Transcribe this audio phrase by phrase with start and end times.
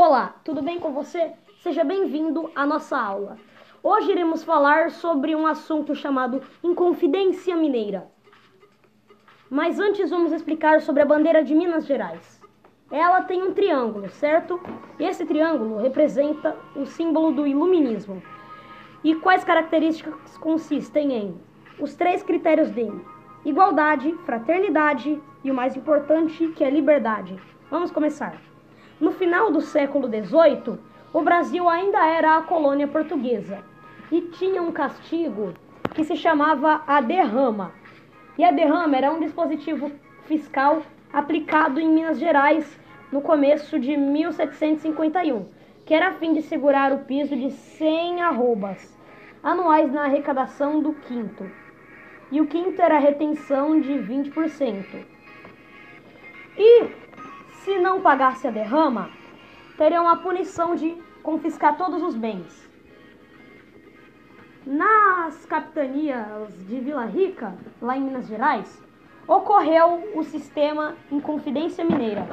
[0.00, 1.32] Olá, tudo bem com você?
[1.60, 3.36] Seja bem-vindo à nossa aula.
[3.82, 8.06] Hoje iremos falar sobre um assunto chamado Inconfidência Mineira.
[9.50, 12.40] Mas antes vamos explicar sobre a bandeira de Minas Gerais.
[12.92, 14.60] Ela tem um triângulo, certo?
[15.00, 18.22] Esse triângulo representa o símbolo do iluminismo.
[19.02, 21.40] E quais características consistem em
[21.80, 23.04] os três critérios dele:
[23.44, 27.36] igualdade, fraternidade e o mais importante, que é liberdade.
[27.68, 28.40] Vamos começar.
[29.00, 30.78] No final do século XVIII,
[31.12, 33.62] o Brasil ainda era a colônia portuguesa
[34.10, 35.54] e tinha um castigo
[35.94, 37.72] que se chamava a derrama.
[38.36, 39.90] E a derrama era um dispositivo
[40.24, 42.78] fiscal aplicado em Minas Gerais
[43.12, 45.46] no começo de 1751,
[45.86, 48.98] que era a fim de segurar o piso de 100 arrobas
[49.42, 51.48] anuais na arrecadação do quinto.
[52.30, 54.84] E o quinto era a retenção de 20%.
[56.58, 57.07] E
[57.68, 59.10] se não pagasse a derrama,
[59.76, 62.66] teriam a punição de confiscar todos os bens.
[64.64, 68.82] Nas capitanias de Vila Rica, lá em Minas Gerais,
[69.26, 72.26] ocorreu o sistema Inconfidência Mineira.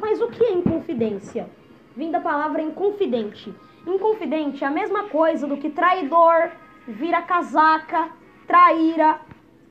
[0.00, 1.48] Mas o que é Inconfidência?
[1.94, 3.54] Vem da palavra inconfidente.
[3.86, 6.50] Inconfidente é a mesma coisa do que traidor,
[6.88, 8.10] vira casaca,
[8.44, 9.20] traíra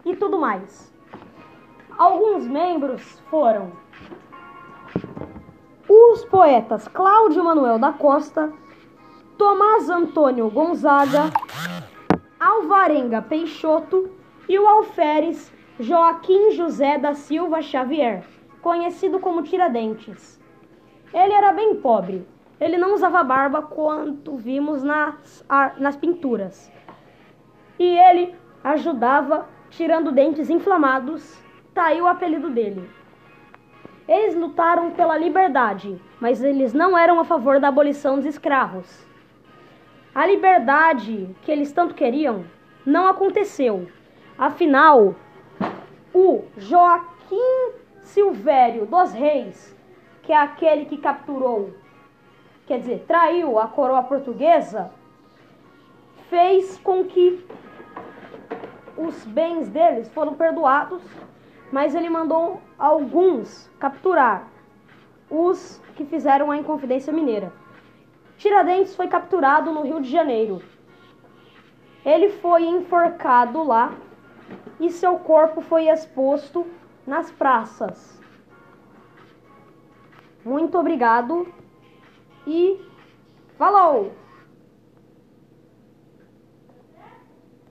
[0.06, 0.94] e tudo mais.
[1.98, 3.74] Alguns membros foram
[5.90, 8.54] os poetas Cláudio Manuel da Costa,
[9.38, 11.32] Tomás Antônio Gonzaga,
[12.40, 14.12] Alvarenga Peixoto
[14.48, 18.24] e o alferes Joaquim José da Silva Xavier,
[18.62, 20.40] conhecido como Tiradentes.
[21.12, 22.28] Ele era bem pobre.
[22.60, 25.44] Ele não usava barba quanto vimos nas,
[25.78, 26.72] nas pinturas.
[27.80, 31.42] E ele ajudava tirando dentes inflamados,
[31.74, 32.99] tá aí o apelido dele.
[34.10, 39.06] Eles lutaram pela liberdade, mas eles não eram a favor da abolição dos escravos.
[40.16, 42.44] A liberdade que eles tanto queriam
[42.84, 43.88] não aconteceu.
[44.36, 45.14] Afinal,
[46.12, 49.78] o Joaquim Silvério dos Reis,
[50.24, 51.72] que é aquele que capturou,
[52.66, 54.90] quer dizer, traiu a coroa portuguesa,
[56.32, 57.46] fez com que
[58.98, 61.04] os bens deles foram perdoados
[61.72, 64.48] mas ele mandou alguns capturar
[65.30, 67.54] os que fizeram a Inconfidência Mineira.
[68.38, 70.62] Tiradentes foi capturado no Rio de Janeiro.
[72.06, 73.94] Ele foi enforcado lá
[74.80, 76.66] e seu corpo foi exposto
[77.06, 78.20] nas praças.
[80.44, 81.52] Muito obrigado
[82.48, 82.80] e
[83.58, 84.14] falou!